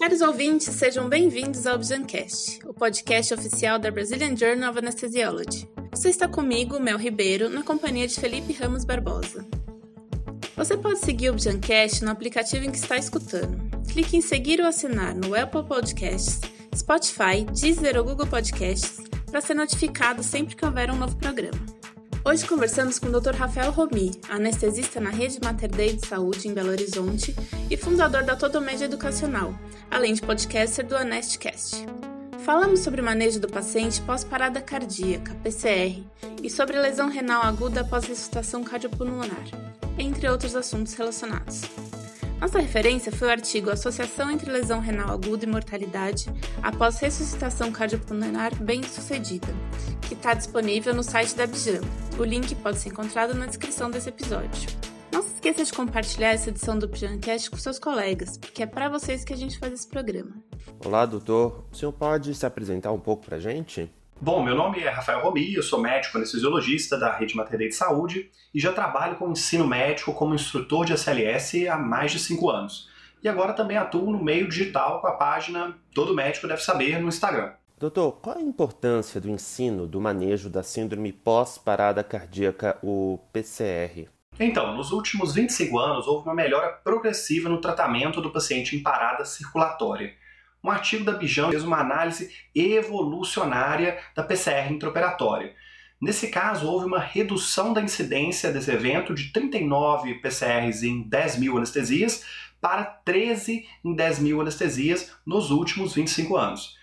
[0.00, 5.68] Caros ouvintes, sejam bem-vindos ao Objancast, o podcast oficial da Brazilian Journal of Anesthesiology.
[5.90, 9.44] Você está comigo, Mel Ribeiro, na companhia de Felipe Ramos Barbosa.
[10.56, 13.60] Você pode seguir o Objancast no aplicativo em que está escutando.
[13.92, 16.40] Clique em seguir ou assinar no Apple Podcasts,
[16.74, 21.60] Spotify, Deezer ou Google Podcasts para ser notificado sempre que houver um novo programa.
[22.22, 23.34] Hoje conversamos com o Dr.
[23.34, 27.34] Rafael Romi, anestesista na Rede Mater Dei de Saúde em Belo Horizonte
[27.70, 29.54] e fundador da Todomédia Educacional,
[29.90, 31.86] além de podcaster do Anestcast.
[32.44, 36.04] Falamos sobre o manejo do paciente pós-parada cardíaca, PCR,
[36.42, 39.46] e sobre lesão renal aguda após ressuscitação cardiopulmonar,
[39.98, 41.62] entre outros assuntos relacionados.
[42.38, 46.26] Nossa referência foi o artigo Associação entre lesão renal aguda e mortalidade
[46.62, 49.48] após ressuscitação cardiopulmonar bem-sucedida,
[50.10, 51.82] que está disponível no site da Bijan.
[52.18, 54.68] O link pode ser encontrado na descrição desse episódio.
[55.12, 58.88] Não se esqueça de compartilhar essa edição do Pijancast com seus colegas, porque é para
[58.88, 60.32] vocês que a gente faz esse programa.
[60.84, 61.64] Olá, doutor.
[61.70, 63.88] O senhor pode se apresentar um pouco para a gente?
[64.20, 68.32] Bom, meu nome é Rafael Romi, eu sou médico anestesiologista da Rede Mater de Saúde
[68.52, 72.88] e já trabalho com ensino médico como instrutor de SLS há mais de 5 anos.
[73.22, 77.06] E agora também atuo no meio digital com a página Todo Médico Deve Saber no
[77.06, 77.52] Instagram.
[77.80, 84.06] Doutor, qual a importância do ensino do manejo da síndrome pós-parada cardíaca, o PCR?
[84.38, 89.24] Então, nos últimos 25 anos houve uma melhora progressiva no tratamento do paciente em parada
[89.24, 90.14] circulatória
[90.62, 95.54] um artigo da Bijan fez uma análise evolucionária da PCR intraoperatória.
[96.00, 101.56] Nesse caso, houve uma redução da incidência desse evento de 39 PCRs em 10 mil
[101.56, 102.24] anestesias
[102.60, 106.78] para 13 em 10 mil anestesias nos últimos 25 anos.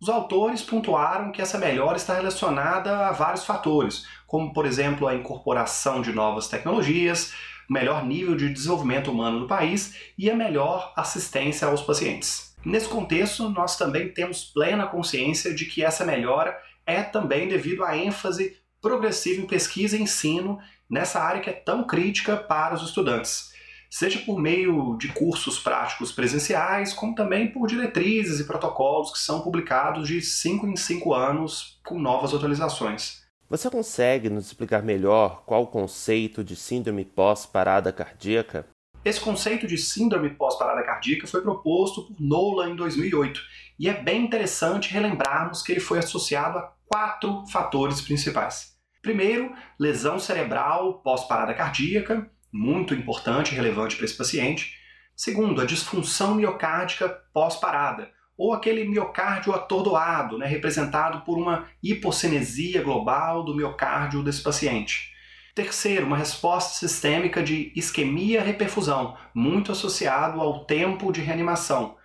[0.00, 5.14] Os autores pontuaram que essa melhora está relacionada a vários fatores, como, por exemplo, a
[5.14, 7.34] incorporação de novas tecnologias,
[7.68, 12.56] o melhor nível de desenvolvimento humano no país e a melhor assistência aos pacientes.
[12.64, 17.94] Nesse contexto, nós também temos plena consciência de que essa melhora é também devido à
[17.94, 20.58] ênfase progressiva em pesquisa e ensino
[20.88, 23.52] nessa área que é tão crítica para os estudantes,
[23.90, 29.40] seja por meio de cursos práticos presenciais, como também por diretrizes e protocolos que são
[29.40, 33.20] publicados de 5 em 5 anos com novas atualizações.
[33.48, 38.64] Você consegue nos explicar melhor qual o conceito de síndrome pós-parada cardíaca?
[39.04, 43.40] Esse conceito de síndrome pós-parada cardíaca foi proposto por Nolan em 2008
[43.78, 48.76] e é bem interessante relembrarmos que ele foi associado a quatro fatores principais.
[49.02, 54.74] Primeiro, lesão cerebral pós-parada cardíaca, muito importante e relevante para esse paciente.
[55.16, 63.44] Segundo, a disfunção miocárdica pós-parada, ou aquele miocárdio atordoado, né, representado por uma hipocinesia global
[63.44, 65.10] do miocárdio desse paciente.
[65.54, 71.96] Terceiro, uma resposta sistêmica de isquemia-reperfusão, muito associado ao tempo de reanimação.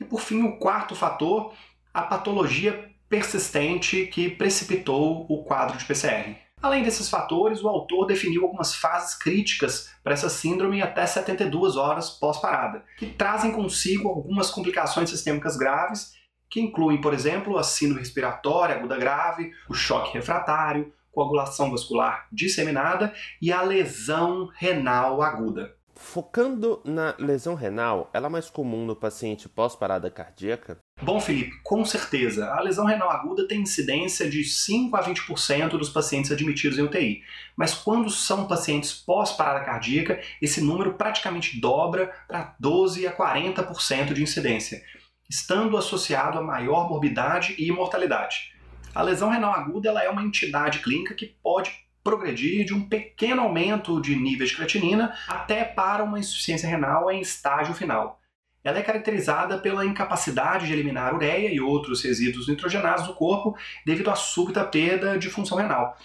[0.00, 1.54] E por fim, o quarto fator,
[1.94, 6.45] a patologia persistente que precipitou o quadro de PCR.
[6.66, 12.10] Além desses fatores, o autor definiu algumas fases críticas para essa síndrome até 72 horas
[12.10, 16.14] pós-parada, que trazem consigo algumas complicações sistêmicas graves,
[16.50, 23.14] que incluem, por exemplo, a síndrome respiratória aguda grave, o choque refratário, coagulação vascular disseminada
[23.40, 25.72] e a lesão renal aguda.
[25.98, 30.78] Focando na lesão renal, ela é mais comum no paciente pós-parada cardíaca?
[31.02, 32.52] Bom, Felipe, com certeza.
[32.52, 37.22] A lesão renal aguda tem incidência de 5 a 20% dos pacientes admitidos em UTI.
[37.56, 44.22] Mas quando são pacientes pós-parada cardíaca, esse número praticamente dobra para 12 a 40% de
[44.22, 44.82] incidência,
[45.30, 48.54] estando associado a maior morbidade e mortalidade.
[48.94, 53.42] A lesão renal aguda ela é uma entidade clínica que pode progredir de um pequeno
[53.42, 58.20] aumento de níveis de creatinina até para uma insuficiência renal em estágio final.
[58.62, 64.08] Ela é caracterizada pela incapacidade de eliminar ureia e outros resíduos nitrogenados do corpo devido
[64.08, 65.96] à súbita perda de função renal.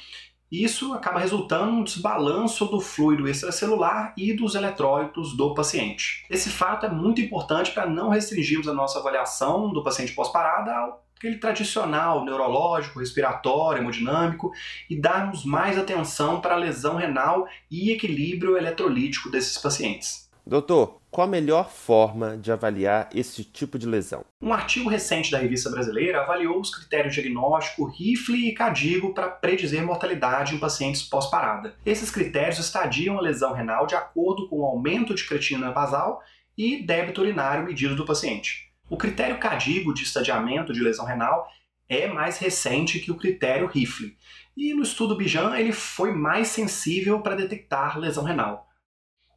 [0.52, 6.26] Isso acaba resultando no desbalanço do fluido extracelular e dos eletrólitos do paciente.
[6.32, 11.06] Esse fato é muito importante para não restringirmos a nossa avaliação do paciente pós-parada ao
[11.22, 14.52] aquele tradicional neurológico, respiratório, hemodinâmico
[14.90, 20.28] e darmos mais atenção para a lesão renal e equilíbrio eletrolítico desses pacientes.
[20.44, 24.26] Doutor, qual a melhor forma de avaliar esse tipo de lesão?
[24.42, 29.86] Um artigo recente da revista brasileira avaliou os critérios diagnóstico Rifle e Cadigo para predizer
[29.86, 31.76] mortalidade em pacientes pós-parada.
[31.86, 36.24] Esses critérios estadiam a lesão renal de acordo com o aumento de creatinina basal
[36.58, 38.71] e débito urinário medido do paciente.
[38.92, 41.48] O critério CADIGO de estadiamento de lesão renal
[41.88, 44.18] é mais recente que o critério Rifle.
[44.56, 48.68] E no estudo Bijan ele foi mais sensível para detectar lesão renal.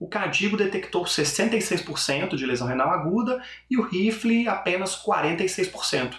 [0.00, 3.40] o Cadigo detectou 66% de lesão renal aguda
[3.70, 6.16] e o rifle apenas 46%.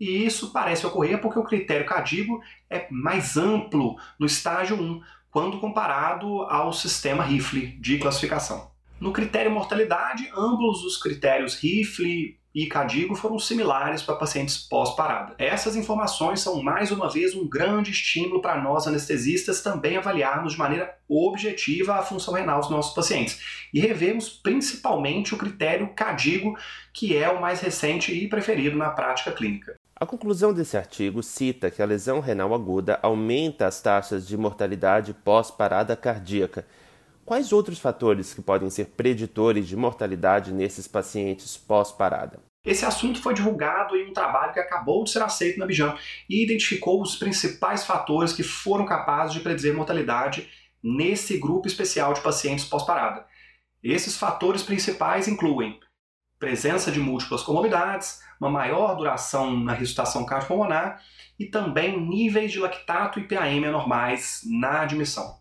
[0.00, 5.60] E isso parece ocorrer porque o critério Cadigo é mais amplo no estágio 1, quando
[5.60, 8.70] comparado ao sistema rifle de classificação.
[8.98, 15.36] No critério mortalidade, ambos os critérios rifle e Cadigo foram similares para pacientes pós-parada.
[15.38, 20.58] Essas informações são mais uma vez um grande estímulo para nós anestesistas também avaliarmos de
[20.58, 26.58] maneira objetiva a função renal dos nossos pacientes e revemos principalmente o critério Cadigo,
[26.92, 29.76] que é o mais recente e preferido na prática clínica.
[29.94, 35.14] A conclusão desse artigo cita que a lesão renal aguda aumenta as taxas de mortalidade
[35.14, 36.66] pós-parada cardíaca.
[37.24, 42.47] Quais outros fatores que podem ser preditores de mortalidade nesses pacientes pós-parada?
[42.68, 45.96] Esse assunto foi divulgado em um trabalho que acabou de ser aceito na Bijan
[46.28, 50.46] e identificou os principais fatores que foram capazes de predizer mortalidade
[50.82, 53.24] nesse grupo especial de pacientes pós-parada.
[53.82, 55.80] Esses fatores principais incluem
[56.38, 61.02] presença de múltiplas comorbidades, uma maior duração na ressuscitação cardiopulmonar
[61.38, 65.38] e também níveis de lactato e PAM anormais na admissão.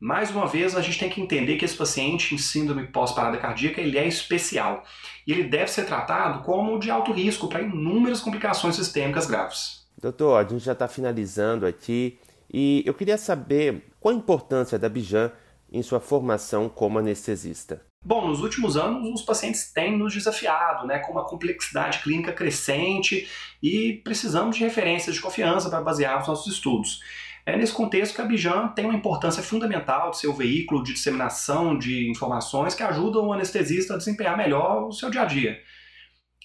[0.00, 3.80] Mais uma vez, a gente tem que entender que esse paciente em síndrome pós-parada cardíaca
[3.80, 4.84] ele é especial
[5.26, 9.88] e ele deve ser tratado como de alto risco para inúmeras complicações sistêmicas graves.
[10.00, 12.16] Doutor, a gente já está finalizando aqui
[12.52, 15.32] e eu queria saber qual a importância da Bijan
[15.70, 17.87] em sua formação como anestesista.
[18.04, 23.28] Bom, nos últimos anos os pacientes têm nos desafiado, né, com uma complexidade clínica crescente
[23.62, 27.00] e precisamos de referências de confiança para basear os nossos estudos.
[27.44, 30.92] É nesse contexto que a Bijan tem uma importância fundamental de ser o veículo de
[30.92, 35.58] disseminação de informações que ajudam o anestesista a desempenhar melhor o seu dia a dia.